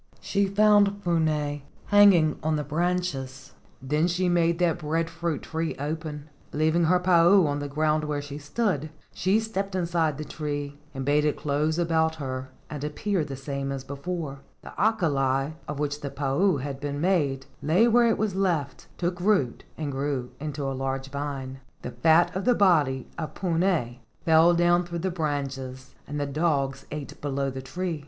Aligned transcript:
She 0.19 0.47
found 0.47 1.03
Puna 1.03 1.59
hanging 1.85 2.39
on 2.41 2.55
the 2.55 2.63
branches. 2.63 3.53
Then 3.83 4.07
she 4.07 4.29
made 4.29 4.57
that 4.57 4.79
breadfruit 4.79 5.43
tree 5.43 5.75
open. 5.77 6.27
Leav¬ 6.51 6.73
ing 6.73 6.85
her 6.85 6.97
pa 6.97 7.23
u 7.29 7.45
on 7.45 7.59
the 7.59 7.67
ground 7.67 8.05
where 8.05 8.19
she 8.19 8.39
stood, 8.39 8.89
she 9.13 9.39
stepped 9.39 9.75
inside 9.75 10.17
the 10.17 10.25
tree 10.25 10.79
and 10.95 11.05
bade 11.05 11.23
it 11.23 11.37
close 11.37 11.77
about 11.77 12.15
her 12.15 12.49
and 12.67 12.83
appear 12.83 13.23
the 13.23 13.35
same 13.35 13.71
as 13.71 13.83
before. 13.83 14.39
The 14.63 14.73
akala, 14.75 15.53
of 15.67 15.77
which 15.77 16.01
the 16.01 16.09
pa 16.09 16.35
u 16.35 16.57
had 16.57 16.79
been 16.79 16.99
made, 16.99 17.45
lay 17.61 17.87
where 17.87 18.07
it 18.07 18.17
was 18.17 18.33
left, 18.33 18.87
took 18.97 19.21
root 19.21 19.65
and 19.77 19.91
grew 19.91 20.31
into 20.39 20.63
a 20.63 20.73
large 20.73 21.11
vine. 21.11 21.59
i 21.59 21.59
62 21.59 21.59
LEGENDS 21.61 21.67
OF 21.67 21.83
GHOSTS 21.93 21.95
The 21.95 22.01
fat 22.01 22.35
of 22.35 22.45
the 22.45 22.55
body 22.55 23.07
of 23.19 23.35
Puna 23.35 23.97
fell 24.25 24.55
down 24.55 24.83
through 24.83 24.97
the 25.05 25.11
branches 25.11 25.93
and 26.07 26.19
the 26.19 26.25
dogs 26.25 26.87
ate 26.89 27.21
below 27.21 27.51
the 27.51 27.61
tree. 27.61 27.99